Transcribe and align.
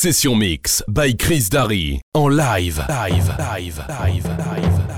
Session 0.00 0.36
Mix 0.36 0.80
by 0.86 1.12
Chris 1.16 1.48
Darry 1.50 2.00
en 2.14 2.28
live, 2.28 2.80
live, 2.88 3.34
live, 3.40 3.82
live. 3.88 4.28
live. 4.38 4.97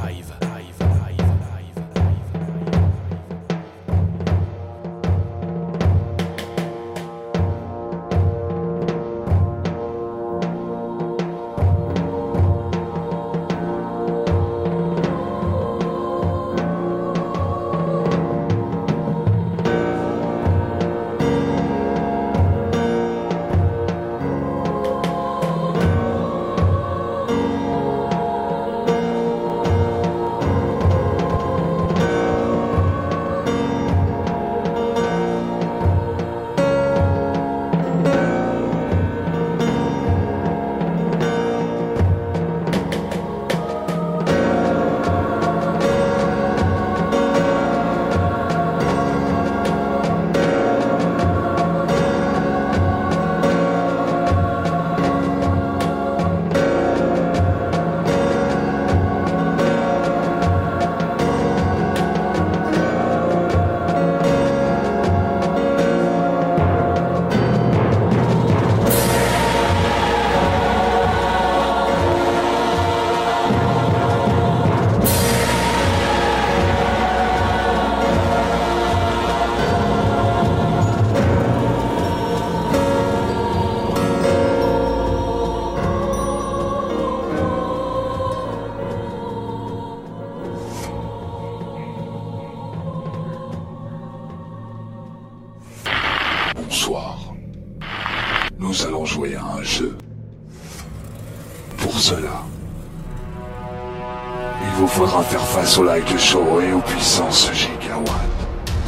vous 104.80 104.86
faudra 104.88 105.22
faire 105.24 105.46
face 105.46 105.76
au 105.76 105.84
light 105.84 106.18
Show 106.18 106.58
et 106.62 106.72
aux 106.72 106.80
puissances 106.80 107.50
gigawatts, 107.52 108.08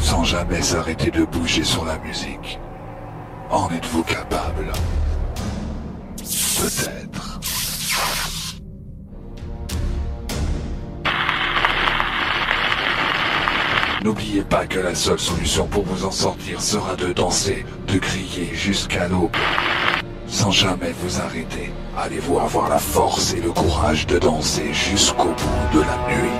sans 0.01 0.23
jamais 0.23 0.59
s'arrêter 0.59 1.11
de 1.11 1.23
bouger 1.23 1.63
sur 1.63 1.85
la 1.85 1.99
musique. 1.99 2.59
En 3.51 3.69
êtes-vous 3.69 4.01
capable 4.01 4.71
Peut-être. 6.17 7.39
N'oubliez 14.03 14.41
pas 14.41 14.65
que 14.65 14.79
la 14.79 14.95
seule 14.95 15.19
solution 15.19 15.67
pour 15.67 15.83
vous 15.83 16.03
en 16.05 16.11
sortir 16.11 16.59
sera 16.59 16.95
de 16.95 17.13
danser, 17.13 17.63
de 17.87 17.99
crier 17.99 18.49
jusqu'à 18.55 19.07
l'aube 19.07 19.35
sans 20.43 20.51
jamais 20.51 20.93
vous 21.01 21.21
arrêter, 21.21 21.71
allez-vous 21.97 22.37
avoir 22.37 22.67
la 22.67 22.77
force 22.77 23.31
et 23.33 23.39
le 23.39 23.49
courage 23.53 24.05
de 24.07 24.19
danser 24.19 24.73
jusqu'au 24.73 25.27
bout 25.29 25.73
de 25.73 25.79
la 25.79 26.13
nuit 26.13 26.37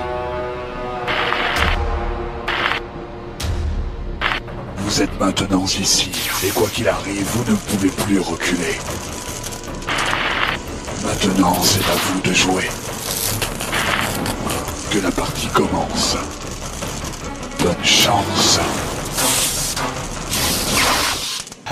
Vous 4.80 5.02
êtes 5.02 5.20
maintenant 5.22 5.64
ici, 5.64 6.12
et 6.46 6.50
quoi 6.50 6.68
qu'il 6.68 6.90
arrive, 6.90 7.24
vous 7.28 7.50
ne 7.50 7.56
pouvez 7.56 7.88
plus 7.90 8.20
reculer. 8.20 8.78
Maintenant, 11.06 11.56
c'est 11.64 11.90
à 11.90 11.96
vous 11.96 12.20
de 12.30 12.34
jouer. 12.34 12.70
Que 14.92 15.00
la 15.00 15.12
partie 15.12 15.48
commence. 15.48 16.18
Bonne 17.60 17.86
chance. 17.86 18.60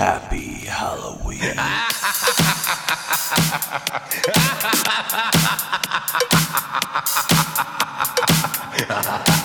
Happy 0.02 0.66
Halloween. 0.66 1.38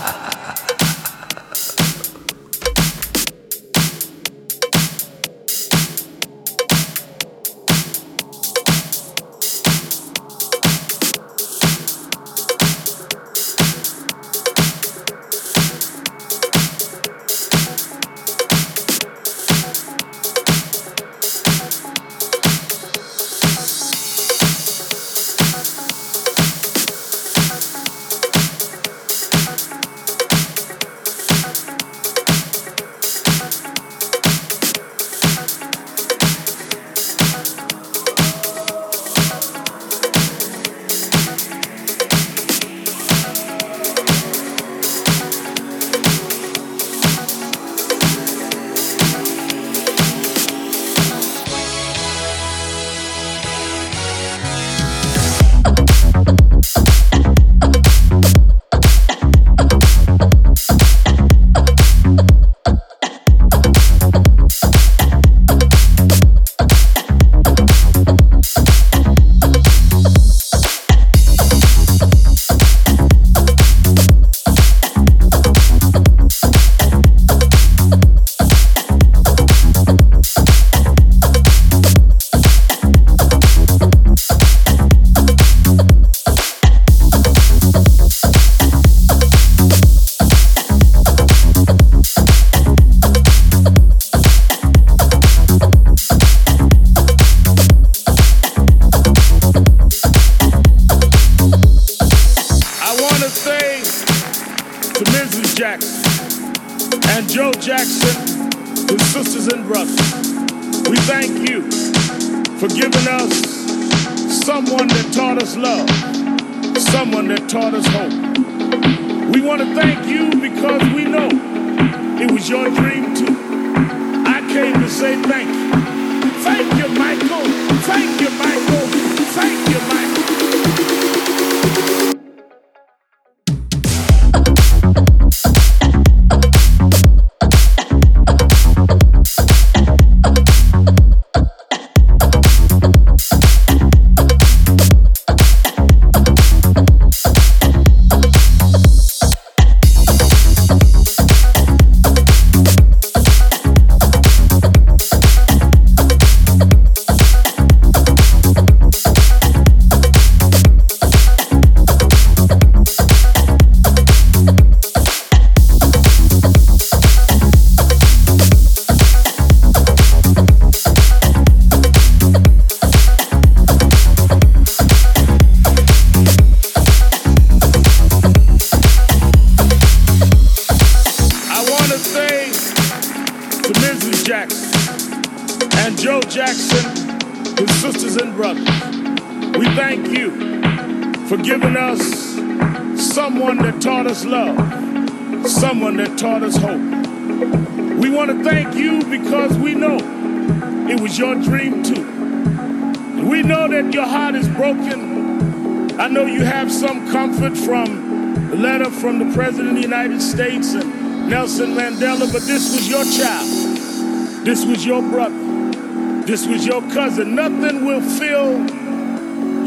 was 216.48 216.66
your 216.66 216.82
cousin, 216.94 217.36
nothing 217.36 217.84
will 217.86 218.02
fill 218.02 218.52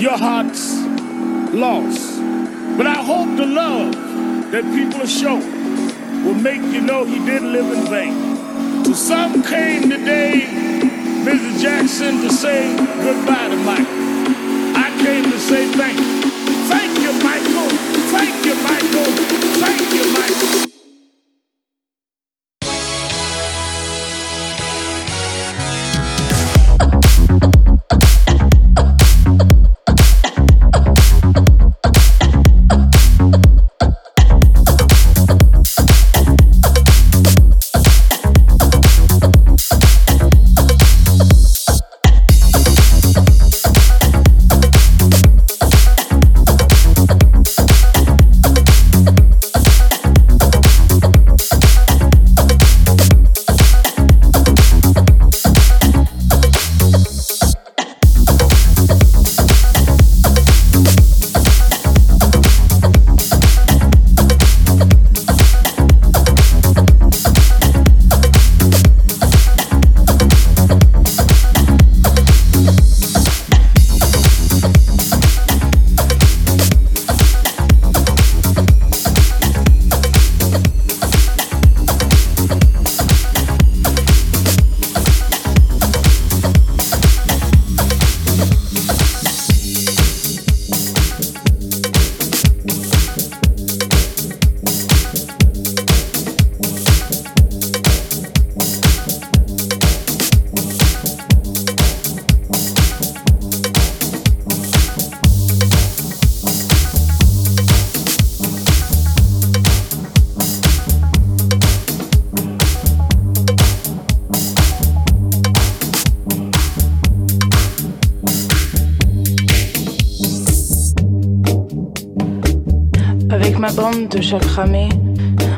your 0.00 0.17
heart's 0.17 0.73
loss. 1.53 2.19
But 2.77 2.87
I 2.87 3.03
hope 3.05 3.37
the 3.37 3.47
love 3.47 3.93
that 4.50 4.65
people 4.75 5.06
show 5.06 5.37
will 6.25 6.35
make 6.35 6.62
you 6.73 6.81
know 6.81 7.05
he 7.05 7.19
didn't 7.27 7.53
live 7.53 7.67
in 7.67 7.85
vain. 7.87 8.85
So 8.85 8.93
some 8.94 9.43
came 9.43 9.91
today, 9.91 10.47
Mrs. 11.27 11.61
Jackson, 11.61 12.23
to 12.23 12.31
say 12.31 12.75
goodbye 13.05 13.49
to 13.50 13.56
Michael. 13.59 14.00
I 14.75 14.88
came 15.05 15.25
to 15.25 15.38
say 15.38 15.67
thank 15.73 15.99
you. 15.99 16.31
Thank 16.69 16.99
you, 16.99 17.12
Michael. 17.23 17.69
Thank 18.15 18.47
you, 18.47 18.55
Michael. 18.62 18.89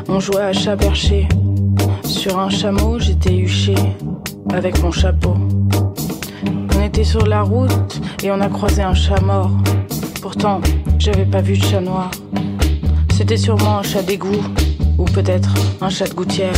On 0.09 0.19
jouait 0.21 0.41
à 0.41 0.53
chat 0.53 0.77
perché. 0.77 1.27
Sur 2.05 2.39
un 2.39 2.49
chameau, 2.49 2.97
j'étais 2.97 3.33
huché 3.35 3.75
avec 4.53 4.81
mon 4.81 4.89
chapeau. 4.89 5.33
On 6.73 6.81
était 6.81 7.03
sur 7.03 7.27
la 7.27 7.41
route 7.41 7.73
et 8.23 8.31
on 8.31 8.39
a 8.39 8.47
croisé 8.47 8.81
un 8.81 8.93
chat 8.93 9.19
mort. 9.19 9.51
Pourtant, 10.21 10.61
j'avais 10.97 11.25
pas 11.25 11.41
vu 11.41 11.57
de 11.57 11.63
chat 11.65 11.81
noir. 11.81 12.09
C'était 13.13 13.35
sûrement 13.35 13.79
un 13.79 13.83
chat 13.83 14.01
d'égout, 14.01 14.41
ou 14.97 15.03
peut-être 15.05 15.53
un 15.81 15.89
chat 15.89 16.07
de 16.07 16.13
gouttière, 16.13 16.55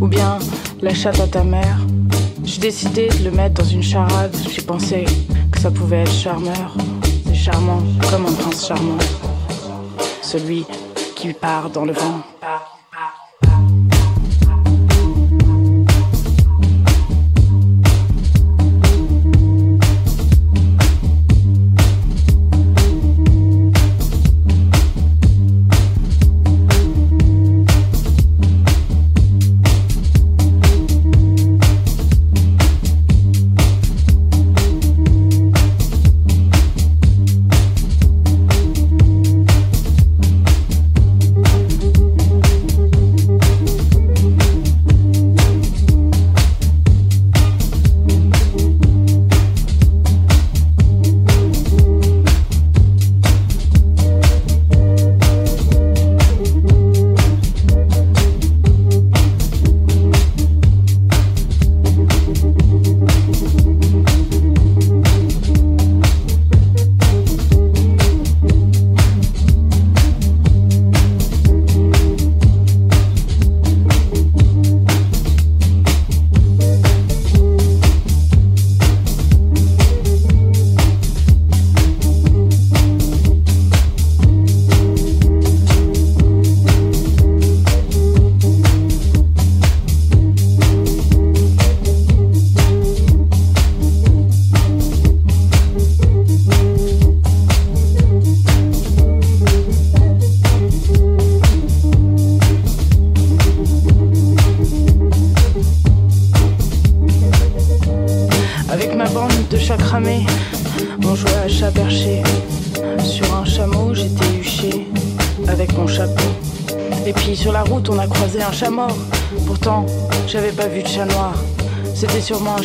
ou 0.00 0.06
bien 0.06 0.38
la 0.80 0.94
chatte 0.94 1.18
à 1.18 1.26
ta 1.26 1.42
mère. 1.42 1.78
J'ai 2.44 2.60
décidé 2.60 3.08
de 3.08 3.24
le 3.24 3.32
mettre 3.32 3.62
dans 3.64 3.68
une 3.68 3.82
charade. 3.82 4.34
J'ai 4.54 4.62
pensé 4.62 5.06
que 5.50 5.58
ça 5.58 5.72
pouvait 5.72 6.02
être 6.02 6.12
charmeur. 6.12 6.76
C'est 7.26 7.34
charmant, 7.34 7.82
comme 8.12 8.26
un 8.26 8.32
prince 8.32 8.68
charmant. 8.68 8.98
Celui 10.22 10.64
qui 11.16 11.32
part 11.32 11.70
dans 11.70 11.86
le 11.86 11.94
vent. 11.94 12.20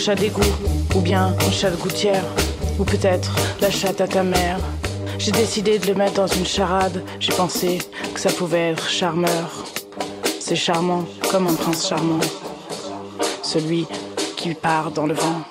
chat 0.01 0.15
d'égout, 0.17 0.41
ou 0.95 1.01
bien 1.01 1.35
un 1.47 1.51
chat 1.51 1.69
de 1.69 1.75
gouttière, 1.75 2.23
ou 2.79 2.83
peut-être 2.83 3.29
la 3.61 3.69
chatte 3.69 4.01
à 4.01 4.07
ta 4.07 4.23
mère. 4.23 4.57
J'ai 5.19 5.31
décidé 5.31 5.77
de 5.77 5.85
le 5.85 5.93
mettre 5.93 6.13
dans 6.13 6.25
une 6.25 6.45
charade, 6.45 7.03
j'ai 7.19 7.31
pensé 7.33 7.77
que 8.11 8.19
ça 8.19 8.31
pouvait 8.31 8.71
être 8.71 8.89
charmeur. 8.89 9.51
C'est 10.39 10.55
charmant, 10.55 11.05
comme 11.29 11.45
un 11.45 11.53
prince 11.53 11.87
charmant, 11.87 12.19
celui 13.43 13.85
qui 14.37 14.55
part 14.55 14.89
dans 14.89 15.05
le 15.05 15.13
vent. 15.13 15.41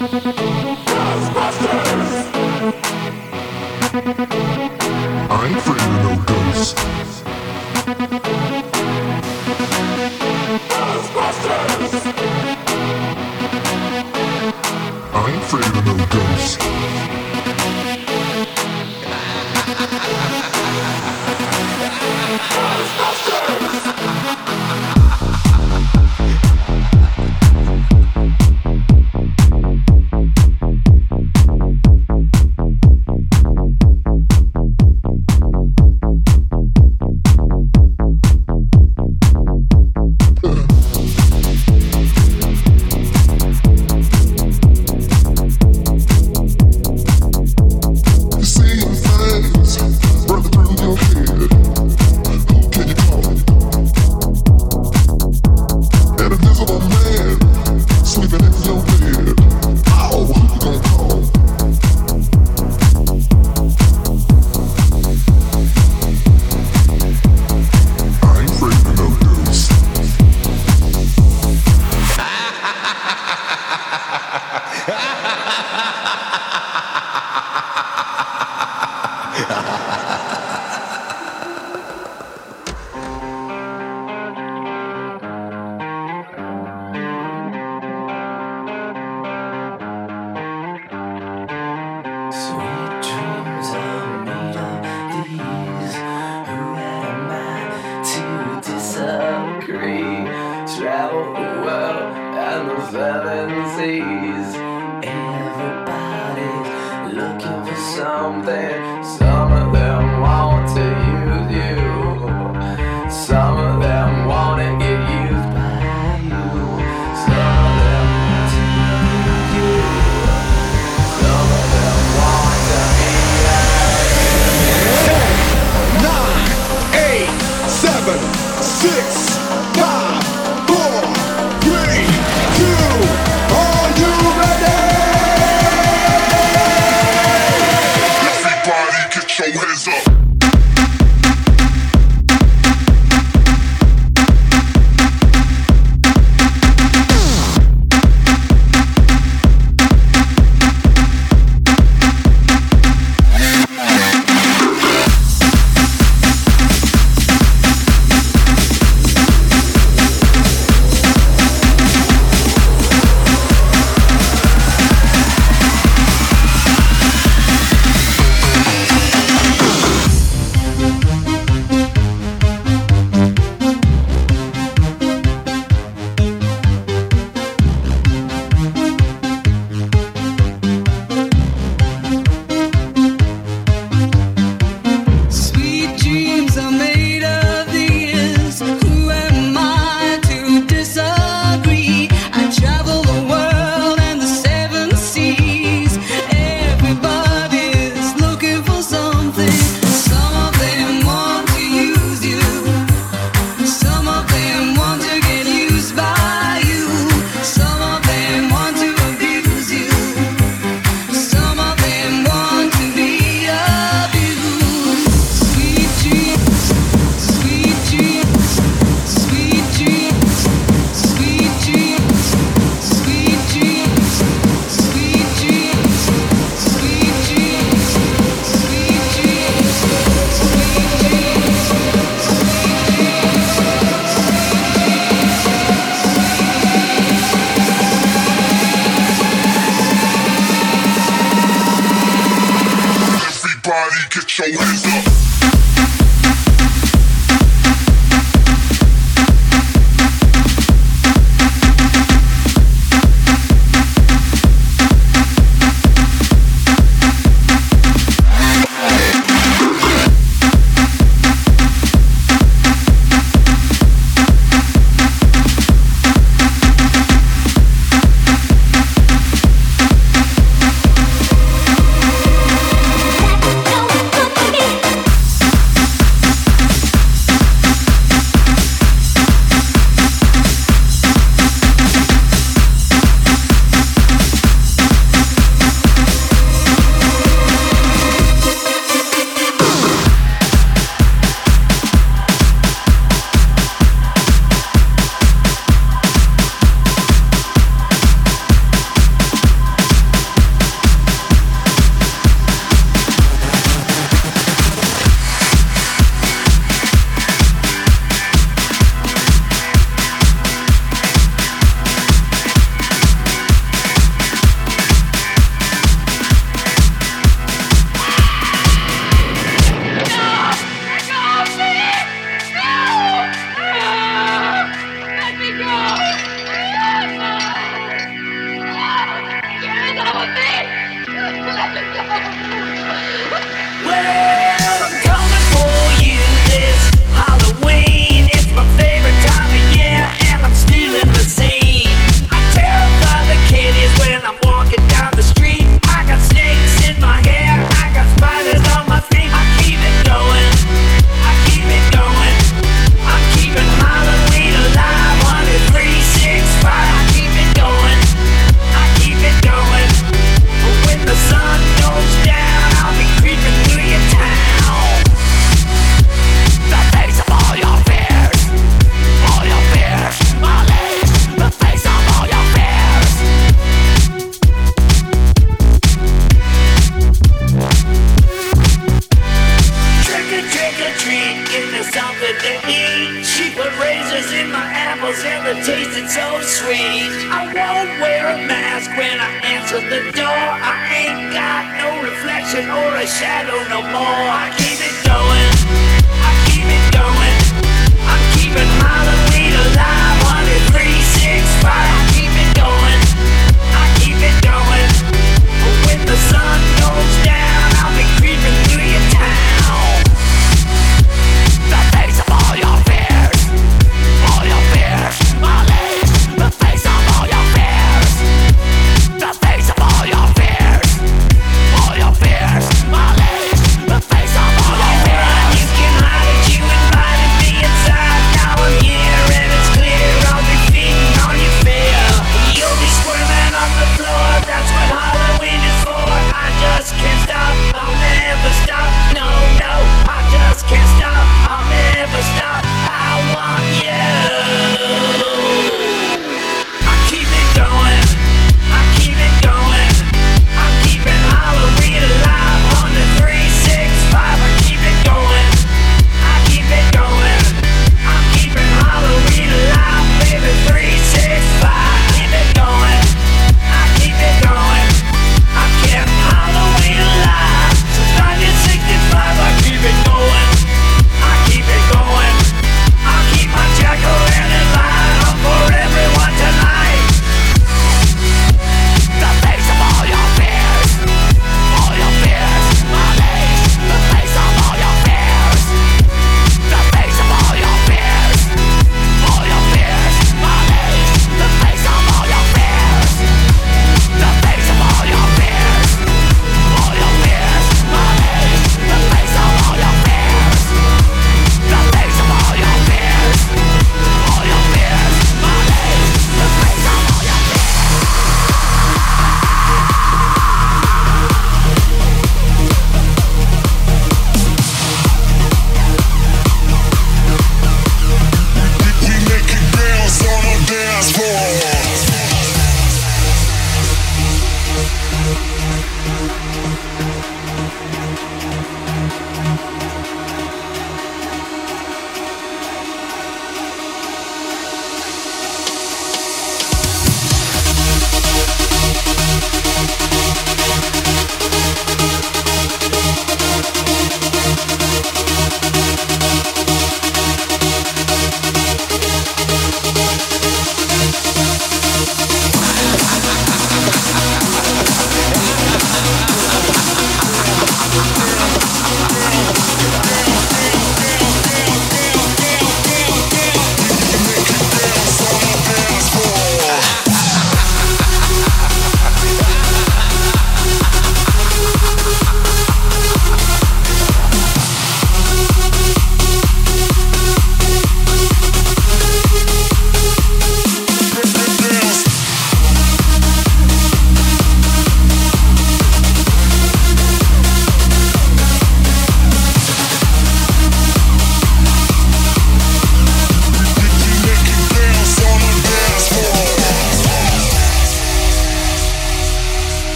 Música 0.00 0.85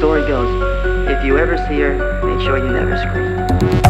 story 0.00 0.22
goes, 0.22 0.50
if 1.10 1.22
you 1.22 1.36
ever 1.36 1.58
see 1.68 1.78
her, 1.78 2.22
make 2.24 2.40
sure 2.42 2.56
you 2.56 2.72
never 2.72 2.96
scream. 2.96 3.89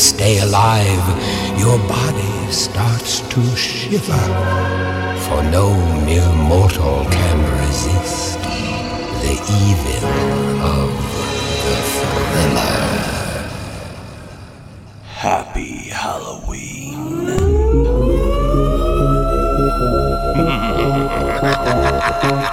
stay 0.00 0.38
alive, 0.40 1.04
your 1.58 1.78
body 1.86 2.30
starts 2.50 3.20
to 3.32 3.40
shiver, 3.54 4.24
for 5.26 5.42
no 5.52 5.74
mere 6.06 6.32
mortal 6.50 7.04
can 7.10 7.38
resist 7.66 8.38
the 9.22 9.34
evil 9.60 10.08
of 10.64 10.90
the 11.64 11.76
thriller. 11.92 12.86
Happy 15.04 15.72
Halloween. 15.90 17.08